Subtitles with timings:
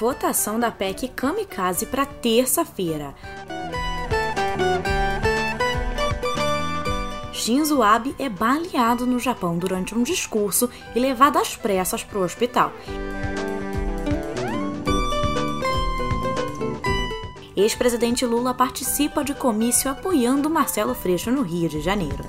[0.00, 3.14] votação da PEC Kamikaze para terça-feira.
[7.34, 12.22] Shinzo Abe é baleado no Japão durante um discurso e levado às pressas para o
[12.22, 12.72] hospital.
[17.54, 22.24] Ex-presidente Lula participa de comício apoiando Marcelo Freixo no Rio de Janeiro.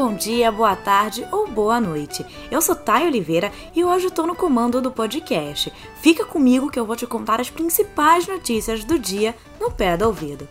[0.00, 2.24] Bom dia, boa tarde ou boa noite.
[2.50, 5.70] Eu sou Thay Oliveira e hoje estou no comando do podcast.
[5.96, 10.06] Fica comigo que eu vou te contar as principais notícias do dia no pé do
[10.06, 10.48] ouvido.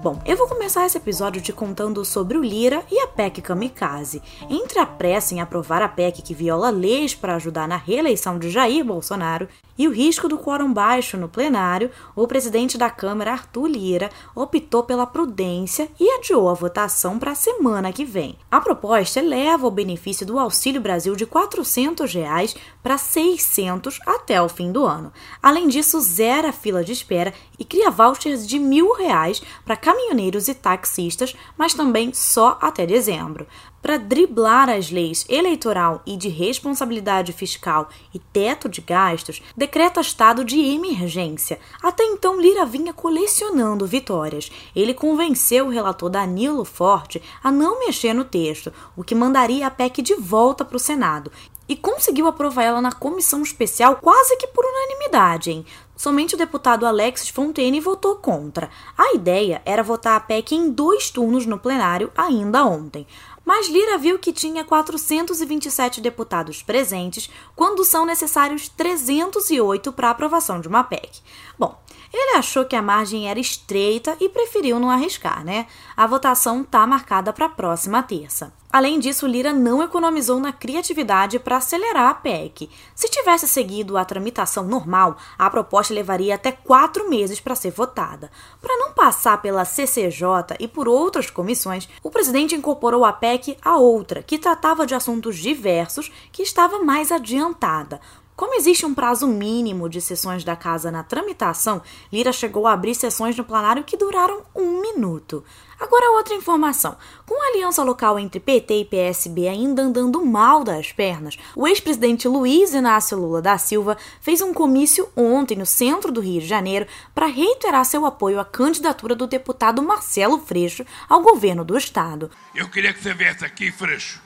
[0.00, 4.22] Bom, eu vou começar esse episódio te contando sobre o Lira e a PEC Kamikaze.
[4.48, 8.48] Entre a pressa em aprovar a PEC que viola leis para ajudar na reeleição de
[8.48, 13.66] Jair Bolsonaro e o risco do quórum baixo no plenário, o presidente da Câmara, Arthur
[13.66, 18.36] Lira, optou pela prudência e adiou a votação para a semana que vem.
[18.50, 24.48] A proposta eleva o benefício do Auxílio Brasil de 400 reais para 600 até o
[24.48, 25.12] fim do ano.
[25.42, 30.48] Além disso, zera a fila de espera e cria vouchers de R$ 1.000 para caminhoneiros
[30.48, 33.46] e taxistas, mas também só até dezembro
[33.80, 40.44] para driblar as leis eleitoral e de responsabilidade fiscal e teto de gastos, decreta estado
[40.44, 41.58] de emergência.
[41.82, 44.50] Até então, Lira vinha colecionando vitórias.
[44.74, 49.70] Ele convenceu o relator Danilo Forte a não mexer no texto, o que mandaria a
[49.70, 51.32] PEC de volta para o Senado.
[51.68, 55.66] E conseguiu aprovar ela na comissão especial quase que por unanimidade, hein?
[55.98, 58.70] Somente o deputado Alexis Fontaine votou contra.
[58.96, 63.04] A ideia era votar a PEC em dois turnos no plenário ainda ontem
[63.48, 70.68] mas Lira viu que tinha 427 deputados presentes quando são necessários 308 para aprovação de
[70.68, 71.22] uma PEC.
[71.58, 71.74] Bom,
[72.12, 75.66] ele achou que a margem era estreita e preferiu não arriscar, né?
[75.96, 78.52] A votação está marcada para a próxima terça.
[78.70, 82.68] Além disso, Lira não economizou na criatividade para acelerar a PEC.
[82.94, 88.30] Se tivesse seguido a tramitação normal, a proposta levaria até quatro meses para ser votada.
[88.60, 93.78] Para não passar pela CCJ e por outras comissões, o presidente incorporou a PEC a
[93.78, 97.98] outra, que tratava de assuntos diversos, que estava mais adiantada.
[98.38, 101.82] Como existe um prazo mínimo de sessões da casa na tramitação,
[102.12, 105.44] Lira chegou a abrir sessões no plenário que duraram um minuto.
[105.80, 106.96] Agora, outra informação.
[107.26, 112.28] Com a aliança local entre PT e PSB ainda andando mal das pernas, o ex-presidente
[112.28, 116.86] Luiz Inácio Lula da Silva fez um comício ontem no centro do Rio de Janeiro
[117.12, 122.30] para reiterar seu apoio à candidatura do deputado Marcelo Freixo ao governo do estado.
[122.54, 124.22] Eu queria que você viesse aqui, Freixo,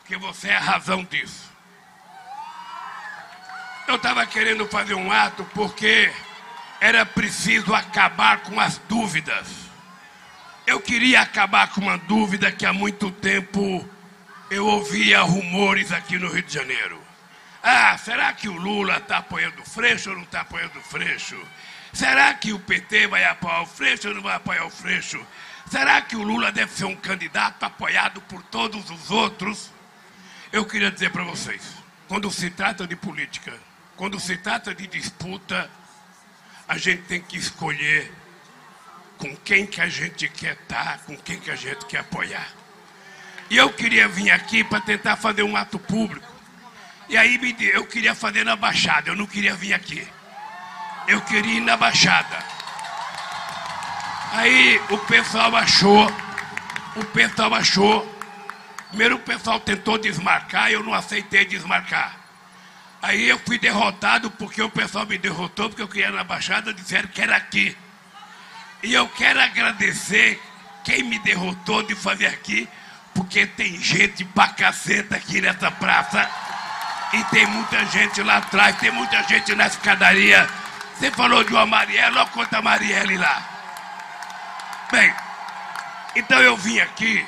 [0.00, 1.53] porque você é a razão disso.
[3.86, 6.10] Eu estava querendo fazer um ato porque
[6.80, 9.46] era preciso acabar com as dúvidas.
[10.66, 13.86] Eu queria acabar com uma dúvida que há muito tempo
[14.50, 16.98] eu ouvia rumores aqui no Rio de Janeiro.
[17.62, 21.38] Ah, será que o Lula está apoiando o Freixo ou não está apoiando o Freixo?
[21.92, 25.24] Será que o PT vai apoiar o Freixo ou não vai apoiar o Freixo?
[25.70, 29.70] Será que o Lula deve ser um candidato apoiado por todos os outros?
[30.50, 31.62] Eu queria dizer para vocês,
[32.08, 33.52] quando se trata de política,
[33.96, 35.70] quando se trata de disputa,
[36.66, 38.12] a gente tem que escolher
[39.18, 42.48] com quem que a gente quer estar, com quem que a gente quer apoiar.
[43.50, 46.26] E eu queria vir aqui para tentar fazer um ato público.
[47.08, 47.38] E aí
[47.72, 50.06] eu queria fazer na Baixada, eu não queria vir aqui.
[51.06, 52.38] Eu queria ir na Baixada.
[54.32, 56.10] Aí o pessoal achou,
[56.96, 58.12] o pessoal achou.
[58.88, 62.23] Primeiro o pessoal tentou desmarcar, eu não aceitei desmarcar.
[63.04, 67.06] Aí eu fui derrotado porque o pessoal me derrotou, porque eu queria na Baixada, disseram
[67.08, 67.76] que era aqui.
[68.82, 70.40] E eu quero agradecer
[70.82, 72.66] quem me derrotou de fazer aqui,
[73.14, 76.26] porque tem gente pra caceta aqui nessa praça.
[77.12, 80.48] E tem muita gente lá atrás, tem muita gente na escadaria.
[80.96, 83.42] Você falou de uma Marielle, olha quanta Marielle lá.
[84.90, 85.14] Bem,
[86.16, 87.22] então eu vim aqui,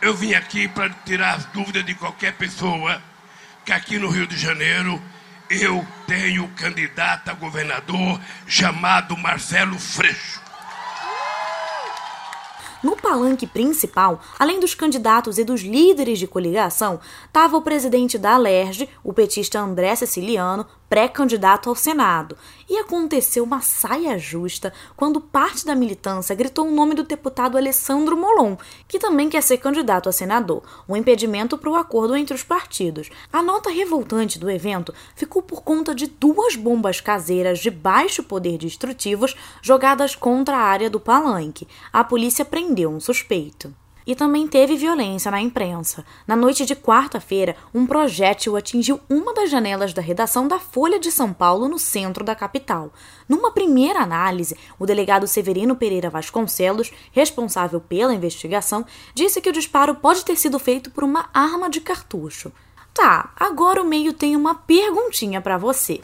[0.00, 3.02] eu vim aqui para tirar as dúvidas de qualquer pessoa
[3.66, 5.09] que aqui no Rio de Janeiro
[5.50, 10.40] eu tenho candidato a governador chamado Marcelo Freixo.
[12.82, 18.34] No palanque principal, além dos candidatos e dos líderes de coligação, estava o presidente da
[18.34, 22.36] Alerj, o petista André Siciliano, pré-candidato ao Senado.
[22.68, 28.16] E aconteceu uma saia justa quando parte da militância gritou o nome do deputado Alessandro
[28.16, 28.56] Molon,
[28.88, 33.08] que também quer ser candidato a senador, um impedimento para o acordo entre os partidos.
[33.32, 38.58] A nota revoltante do evento ficou por conta de duas bombas caseiras de baixo poder
[38.58, 41.68] destrutivos jogadas contra a área do palanque.
[41.92, 43.72] A polícia prendeu um suspeito.
[44.06, 46.04] E também teve violência na imprensa.
[46.26, 51.12] Na noite de quarta-feira, um projétil atingiu uma das janelas da redação da Folha de
[51.12, 52.92] São Paulo, no centro da capital.
[53.28, 59.94] Numa primeira análise, o delegado Severino Pereira Vasconcelos, responsável pela investigação, disse que o disparo
[59.94, 62.52] pode ter sido feito por uma arma de cartucho.
[62.92, 66.00] Tá, agora o meio tem uma perguntinha para você.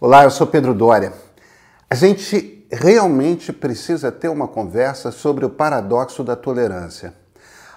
[0.00, 1.12] Olá, eu sou Pedro Dória.
[1.88, 7.12] A gente realmente precisa ter uma conversa sobre o paradoxo da tolerância.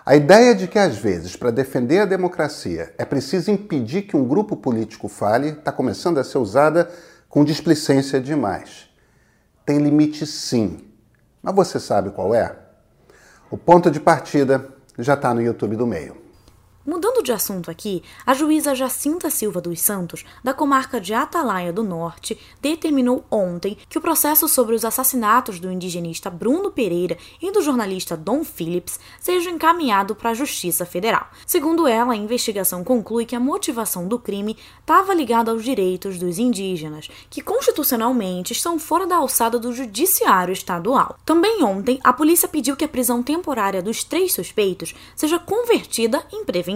[0.05, 4.27] A ideia de que, às vezes, para defender a democracia é preciso impedir que um
[4.27, 6.91] grupo político fale está começando a ser usada
[7.29, 8.89] com displicência demais.
[9.65, 10.89] Tem limite, sim.
[11.41, 12.53] Mas você sabe qual é?
[13.50, 14.67] O ponto de partida
[15.00, 16.17] já está no YouTube do meio.
[17.23, 22.37] De assunto aqui, a juíza Jacinta Silva dos Santos, da comarca de Atalaia do Norte,
[22.61, 28.17] determinou ontem que o processo sobre os assassinatos do indigenista Bruno Pereira e do jornalista
[28.17, 31.27] Dom Phillips seja encaminhado para a Justiça Federal.
[31.47, 36.37] Segundo ela, a investigação conclui que a motivação do crime estava ligada aos direitos dos
[36.37, 41.17] indígenas, que constitucionalmente estão fora da alçada do judiciário estadual.
[41.25, 46.43] Também ontem, a polícia pediu que a prisão temporária dos três suspeitos seja convertida em
[46.43, 46.73] prevenção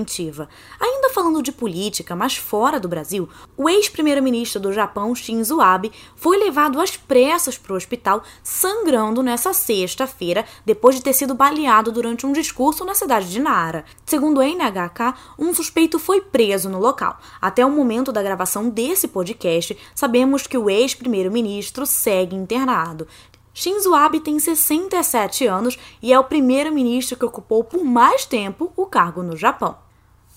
[0.80, 6.38] Ainda falando de política, mas fora do Brasil, o ex-primeiro-ministro do Japão, Shinzo Abe, foi
[6.38, 12.26] levado às pressas para o hospital, sangrando nessa sexta-feira, depois de ter sido baleado durante
[12.26, 13.86] um discurso na cidade de Nara.
[14.06, 17.18] Segundo o NHK, um suspeito foi preso no local.
[17.42, 23.08] Até o momento da gravação desse podcast, sabemos que o ex-primeiro-ministro segue internado.
[23.60, 28.86] Shinzo Abe tem 67 anos e é o primeiro-ministro que ocupou por mais tempo o
[28.86, 29.87] cargo no Japão.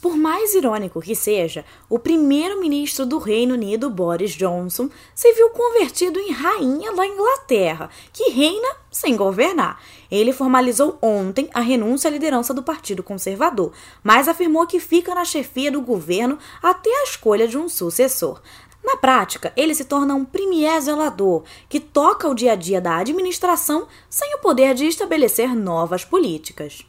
[0.00, 6.18] Por mais irônico que seja, o primeiro-ministro do Reino Unido, Boris Johnson, se viu convertido
[6.18, 9.78] em rainha da Inglaterra, que reina sem governar.
[10.10, 15.24] Ele formalizou ontem a renúncia à liderança do Partido Conservador, mas afirmou que fica na
[15.24, 18.40] chefia do governo até a escolha de um sucessor.
[18.82, 22.96] Na prática, ele se torna um premier zelador, que toca o dia a dia da
[22.96, 26.86] administração sem o poder de estabelecer novas políticas.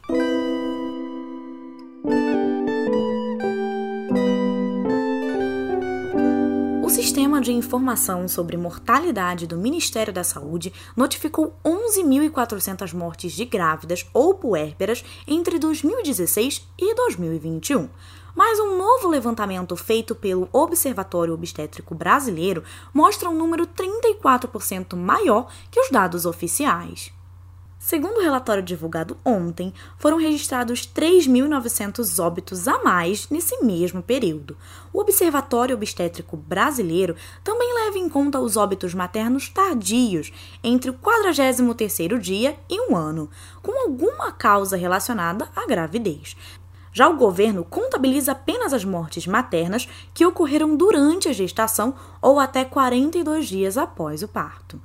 [7.22, 14.34] Sistema de Informação sobre Mortalidade do Ministério da Saúde notificou 11.400 mortes de grávidas ou
[14.34, 17.88] puérperas entre 2016 e 2021.
[18.34, 25.78] Mas um novo levantamento feito pelo Observatório Obstétrico Brasileiro mostra um número 34% maior que
[25.78, 27.12] os dados oficiais.
[27.84, 34.56] Segundo o relatório divulgado ontem, foram registrados 3.900 óbitos a mais nesse mesmo período.
[34.92, 40.32] O Observatório Obstétrico Brasileiro também leva em conta os óbitos maternos tardios,
[40.62, 43.28] entre o 43º dia e um ano,
[43.60, 46.36] com alguma causa relacionada à gravidez.
[46.92, 52.64] Já o governo contabiliza apenas as mortes maternas que ocorreram durante a gestação ou até
[52.64, 54.80] 42 dias após o parto.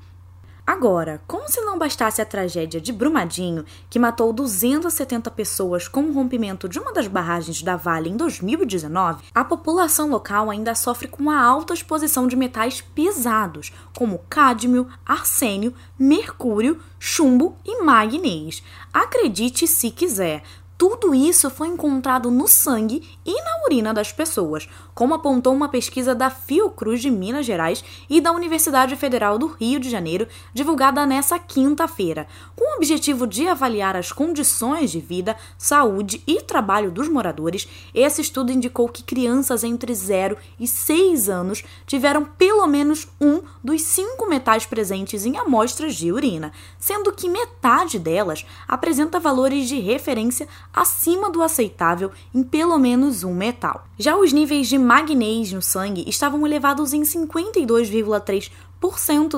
[0.68, 6.12] Agora, como se não bastasse a tragédia de Brumadinho, que matou 270 pessoas com o
[6.12, 11.30] rompimento de uma das barragens da Vale em 2019, a população local ainda sofre com
[11.30, 18.62] a alta exposição de metais pesados, como cádmio, arsênio, mercúrio, chumbo e magnês.
[18.94, 20.44] Acredite se quiser,
[20.78, 26.14] tudo isso foi encontrado no sangue e na urina das pessoas, como apontou uma pesquisa
[26.14, 31.40] da Fiocruz de Minas Gerais e da Universidade Federal do Rio de Janeiro, divulgada nesta
[31.40, 37.68] quinta-feira, com o objetivo de avaliar as condições de vida, saúde e trabalho dos moradores.
[37.92, 43.82] Esse estudo indicou que crianças entre 0 e 6 anos tiveram pelo menos um dos
[43.82, 50.48] cinco metais presentes em amostras de urina, sendo que metade delas apresenta valores de referência
[50.74, 53.86] acima do aceitável em pelo menos um metal.
[53.98, 58.52] Já os níveis de magnésio no sangue estavam elevados em 52,3%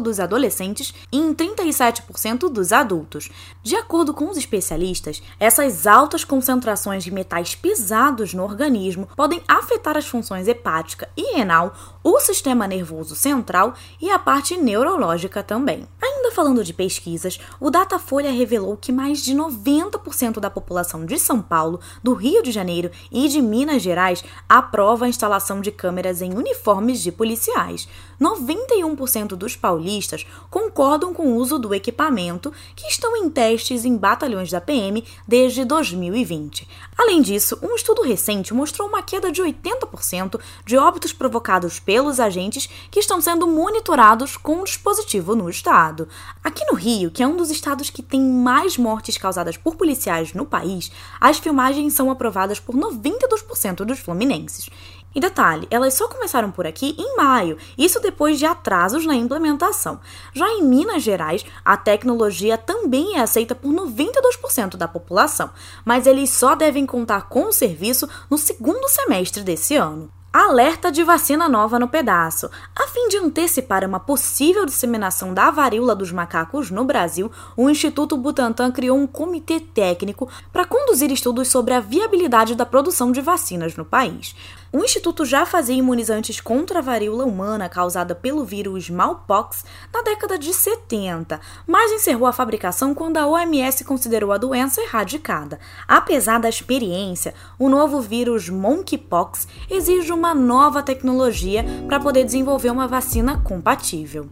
[0.02, 3.30] dos adolescentes e em 37% dos adultos.
[3.64, 9.98] De acordo com os especialistas, essas altas concentrações de metais pesados no organismo podem afetar
[9.98, 15.88] as funções hepática e renal, o sistema nervoso central e a parte neurológica também.
[16.02, 21.18] Ainda Ainda falando de pesquisas, o Datafolha revelou que mais de 90% da população de
[21.18, 26.22] São Paulo, do Rio de Janeiro e de Minas Gerais aprova a instalação de câmeras
[26.22, 27.88] em uniformes de policiais.
[28.22, 34.50] 91% dos paulistas concordam com o uso do equipamento, que estão em testes em batalhões
[34.50, 36.68] da PM desde 2020.
[36.98, 42.70] Além disso, um estudo recente mostrou uma queda de 80% de óbitos provocados pelos agentes
[42.92, 46.08] que estão sendo monitorados com o dispositivo no estado.
[46.44, 50.34] Aqui no Rio, que é um dos estados que tem mais mortes causadas por policiais
[50.34, 54.70] no país, as filmagens são aprovadas por 92% dos fluminenses.
[55.14, 60.00] E detalhe, elas só começaram por aqui em maio, isso depois de atrasos na implementação.
[60.34, 65.50] Já em Minas Gerais, a tecnologia também é aceita por 92% da população,
[65.84, 70.12] mas eles só devem contar com o serviço no segundo semestre desse ano.
[70.32, 72.52] Alerta de vacina nova no pedaço.
[72.76, 78.16] A fim de antecipar uma possível disseminação da varíola dos macacos no Brasil, o Instituto
[78.16, 83.76] Butantan criou um comitê técnico para conduzir estudos sobre a viabilidade da produção de vacinas
[83.76, 84.36] no país.
[84.72, 90.38] O instituto já fazia imunizantes contra a varíola humana causada pelo vírus smallpox na década
[90.38, 95.60] de 70, mas encerrou a fabricação quando a OMS considerou a doença erradicada.
[95.88, 102.88] Apesar da experiência, o novo vírus monkeypox exige uma nova tecnologia para poder desenvolver uma
[102.88, 104.30] vacina compatível.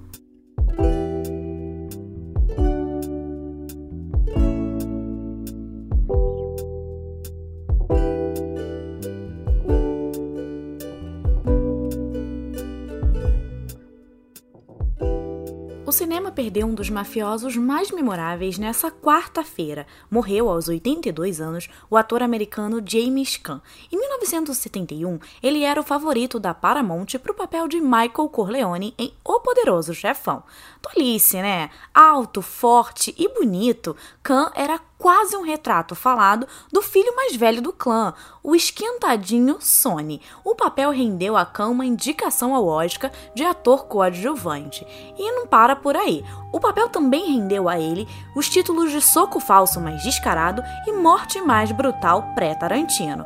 [16.37, 19.87] Perdeu um dos mafiosos mais memoráveis nessa quarta-feira.
[20.07, 23.59] Morreu aos 82 anos o ator americano James Caan.
[23.91, 29.11] Em 1971, ele era o favorito da Paramount para o papel de Michael Corleone em
[29.25, 30.43] O Poderoso Chefão.
[30.79, 31.71] Tolice, né?
[31.91, 37.71] Alto, forte e bonito, Caan era quase um retrato falado do filho mais velho do
[37.71, 38.13] clã,
[38.43, 40.21] o esquentadinho Sony.
[40.43, 44.85] O papel rendeu a Khan uma indicação ao Oscar de ator coadjuvante.
[45.17, 46.23] E não para por aí.
[46.51, 51.41] O papel também rendeu a ele os títulos de Soco Falso Mais Descarado e Morte
[51.41, 53.25] Mais Brutal pré-Tarantino.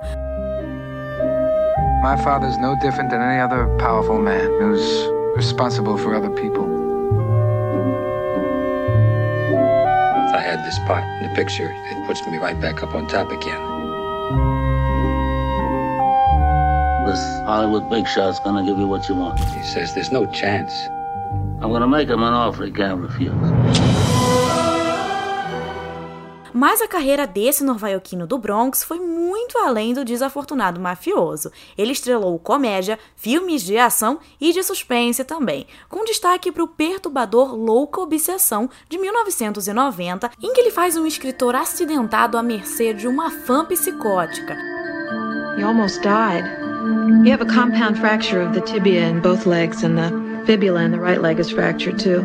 [2.03, 6.80] My father is no different than any other powerful man who's responsible for other people.
[10.39, 13.61] Had this part in the picture, it puts me right back up on top again.
[17.05, 19.39] This Hollywood big shot's gonna give you what you want.
[19.39, 20.71] He says there's no chance.
[21.59, 23.33] I'm gonna make him an offer he can't refuse.
[26.53, 28.99] Mas a carreira desse norvaiocino do Bronx foi
[29.51, 31.51] muito além do desafortunado mafioso.
[31.77, 37.53] Ele estrelou comédia, filmes de ação e de suspense também, com destaque para o perturbador
[37.53, 43.29] Louca Obsessão de 1990, em que ele faz um escritor acidentado à mercê de uma
[43.29, 44.57] fã psicótica.
[45.57, 46.45] You almost died.
[47.25, 50.91] You have a compound fracture of the tibia in both legs and the fibula in
[50.91, 52.21] the right leg is fractured too.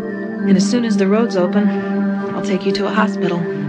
[0.49, 1.69] And as soon as the road's open,
[2.35, 3.66] I'll take you to a hospital.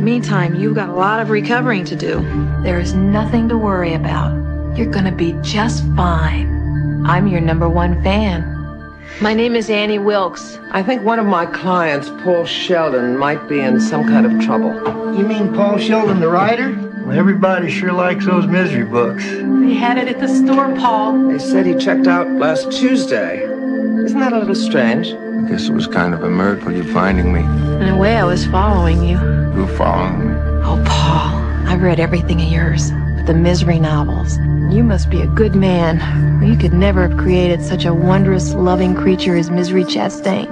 [0.00, 2.20] Meantime, you've got a lot of recovering to do.
[2.62, 4.32] There is nothing to worry about.
[4.76, 7.04] You're gonna be just fine.
[7.04, 8.54] I'm your number one fan.
[9.20, 10.58] My name is Annie Wilkes.
[10.70, 14.72] I think one of my clients, Paul Sheldon, might be in some kind of trouble.
[15.16, 16.78] You mean Paul Sheldon, the writer?
[17.04, 19.24] Well, everybody sure likes those misery books.
[19.24, 21.28] They had it at the store, Paul.
[21.28, 23.42] They said he checked out last Tuesday.
[23.42, 25.12] Isn't that a little strange?
[25.38, 27.40] I guess it was kind of a miracle you finding me.
[27.40, 29.16] In a way, I was following you.
[29.16, 30.34] Who following me?
[30.64, 31.30] Oh, Paul,
[31.68, 34.36] I've read everything of yours, but the misery novels.
[34.74, 36.00] You must be a good man.
[36.42, 40.48] You could never have created such a wondrous, loving creature as Misery Chastain.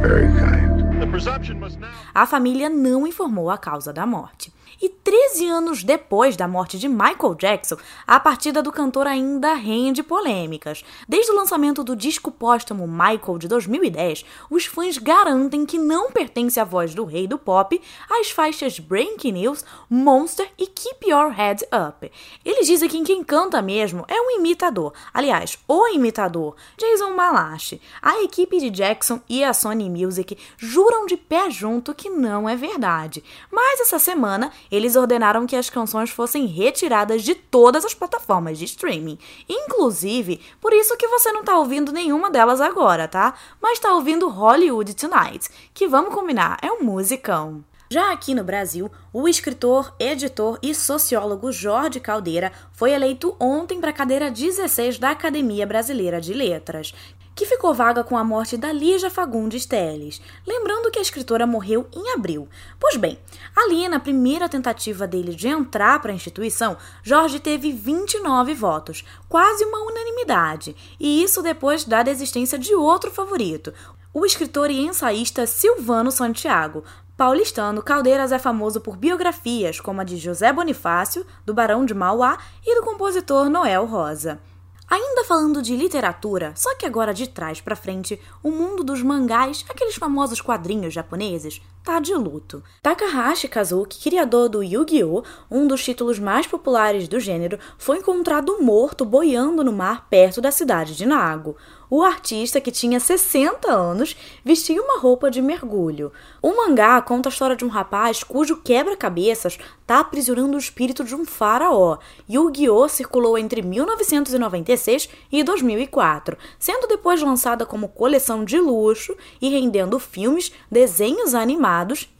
[0.00, 1.10] Very kind.
[1.10, 1.90] Presumption must now...
[2.14, 4.52] A família não informou a causa da morte.
[4.80, 7.76] E 13 anos depois da morte de Michael Jackson,
[8.06, 10.84] a partida do cantor ainda rende polêmicas.
[11.08, 16.60] Desde o lançamento do disco póstumo Michael de 2010, os fãs garantem que não pertence
[16.60, 21.64] à voz do rei do pop às faixas Breaking News, Monster e Keep Your Head
[21.64, 22.08] Up.
[22.44, 27.80] Eles dizem que quem canta mesmo é um imitador, aliás, o imitador, Jason Malachi.
[28.00, 32.54] A equipe de Jackson e a Sony Music juram de pé junto que não é
[32.54, 33.24] verdade.
[33.50, 38.66] Mas essa semana eles ordenaram que as canções fossem retiradas de todas as plataformas de
[38.66, 39.18] streaming.
[39.48, 43.34] Inclusive, por isso que você não tá ouvindo nenhuma delas agora, tá?
[43.60, 47.64] Mas tá ouvindo Hollywood Tonight, que vamos combinar, é um musicão.
[47.92, 53.90] Já aqui no Brasil, o escritor, editor e sociólogo Jorge Caldeira foi eleito ontem para
[53.90, 56.94] a cadeira 16 da Academia Brasileira de Letras.
[57.34, 61.88] Que ficou vaga com a morte da Lígia Fagundes Teles, lembrando que a escritora morreu
[61.92, 62.48] em abril.
[62.78, 63.18] Pois bem,
[63.56, 69.64] ali na primeira tentativa dele de entrar para a instituição, Jorge teve 29 votos, quase
[69.64, 73.72] uma unanimidade, e isso depois da desistência de outro favorito,
[74.12, 76.82] o escritor e ensaísta Silvano Santiago,
[77.20, 82.38] Paulistano, Caldeiras é famoso por biografias como a de José Bonifácio, do Barão de Mauá
[82.64, 84.40] e do compositor Noel Rosa.
[84.90, 89.64] Ainda falando de literatura, só que agora de trás para frente, o mundo dos mangás,
[89.68, 92.62] aqueles famosos quadrinhos japoneses, tá de luto.
[92.82, 99.04] Takahashi Kazuki, criador do Yu-Gi-Oh!, um dos títulos mais populares do gênero, foi encontrado morto
[99.04, 101.56] boiando no mar perto da cidade de Nago
[101.90, 106.12] o artista, que tinha 60 anos, vestia uma roupa de mergulho.
[106.40, 111.16] O mangá conta a história de um rapaz cujo quebra-cabeças está aprisionando o espírito de
[111.16, 111.98] um faraó.
[112.28, 112.88] Yu-Gi-Oh!
[112.88, 120.52] circulou entre 1996 e 2004, sendo depois lançada como coleção de luxo e rendendo filmes,
[120.70, 121.69] desenhos animados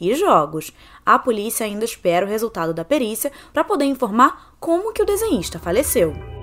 [0.01, 0.73] e jogos.
[1.05, 5.59] A polícia ainda espera o resultado da perícia para poder informar como que o desenhista
[5.59, 6.40] faleceu.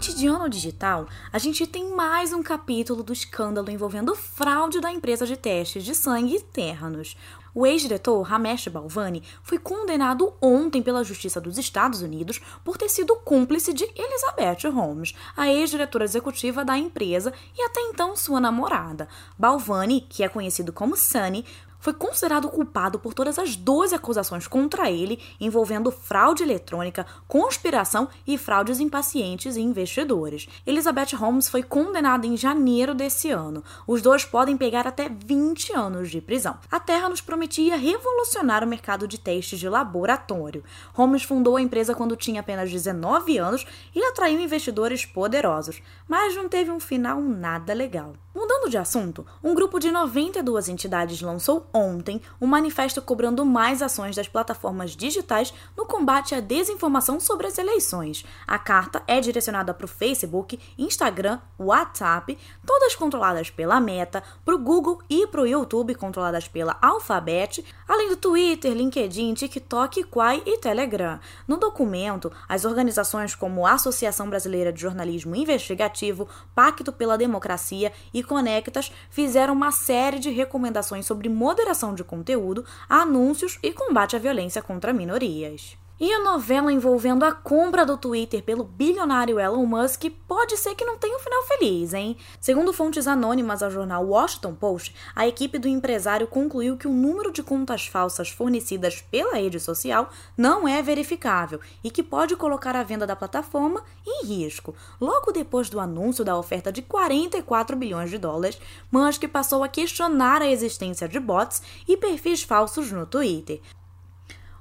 [0.00, 5.36] Cotidiano Digital, a gente tem mais um capítulo do escândalo envolvendo fraude da empresa de
[5.36, 7.18] testes de sangue Terranos.
[7.54, 13.14] O ex-diretor Ramesh Balvani foi condenado ontem pela Justiça dos Estados Unidos por ter sido
[13.14, 19.06] cúmplice de Elizabeth Holmes, a ex-diretora executiva da empresa e até então sua namorada.
[19.38, 21.44] Balvani, que é conhecido como Sunny,
[21.80, 28.38] foi considerado culpado por todas as 12 acusações contra ele envolvendo fraude eletrônica, conspiração e
[28.38, 30.46] fraudes em pacientes e investidores.
[30.66, 33.64] Elizabeth Holmes foi condenada em janeiro desse ano.
[33.86, 36.58] Os dois podem pegar até 20 anos de prisão.
[36.70, 40.62] A Terra nos prometia revolucionar o mercado de testes de laboratório.
[40.92, 46.48] Holmes fundou a empresa quando tinha apenas 19 anos e atraiu investidores poderosos, mas não
[46.48, 48.12] teve um final nada legal.
[48.34, 54.16] Mudando de assunto, um grupo de 92 entidades lançou ontem um manifesto cobrando mais ações
[54.16, 58.24] das plataformas digitais no combate à desinformação sobre as eleições.
[58.46, 64.58] A carta é direcionada para o Facebook, Instagram, WhatsApp, todas controladas pela Meta, para o
[64.58, 70.58] Google e para o YouTube, controladas pela Alphabet, além do Twitter, LinkedIn, TikTok, Quai e
[70.58, 71.18] Telegram.
[71.46, 78.92] No documento, as organizações como Associação Brasileira de Jornalismo Investigativo, Pacto pela Democracia e Conectas
[79.10, 81.28] fizeram uma série de recomendações sobre
[81.60, 85.76] moderação de conteúdo, anúncios e combate à violência contra minorias.
[86.02, 90.82] E a novela envolvendo a compra do Twitter pelo bilionário Elon Musk pode ser que
[90.82, 92.16] não tenha um final feliz, hein?
[92.40, 97.30] Segundo fontes anônimas ao jornal Washington Post, a equipe do empresário concluiu que o número
[97.30, 100.08] de contas falsas fornecidas pela rede social
[100.38, 104.74] não é verificável e que pode colocar a venda da plataforma em risco.
[104.98, 108.58] Logo depois do anúncio da oferta de 44 bilhões de dólares,
[108.90, 113.60] Musk passou a questionar a existência de bots e perfis falsos no Twitter.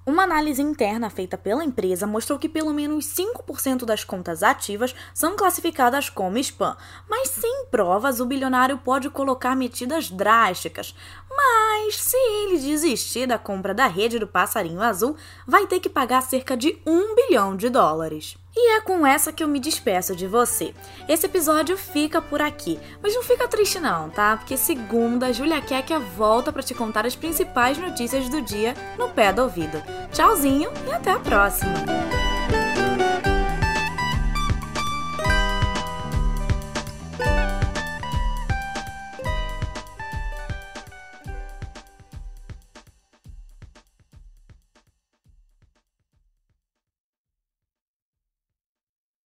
[0.10, 5.36] Uma análise interna feita pela empresa mostrou que pelo menos 5% das contas ativas são
[5.36, 6.76] classificadas como spam,
[7.08, 10.96] mas sem provas o bilionário pode colocar medidas drásticas.
[11.30, 16.24] Mas se ele desistir da compra da rede do passarinho azul, vai ter que pagar
[16.24, 18.36] cerca de 1 bilhão de dólares.
[18.62, 20.74] E é com essa que eu me despeço de você.
[21.08, 24.36] Esse episódio fica por aqui, mas não fica triste não, tá?
[24.36, 29.08] Porque segunda, a Julia Kekia volta para te contar as principais notícias do dia no
[29.12, 29.82] pé do ouvido.
[30.12, 32.19] Tchauzinho e até a próxima!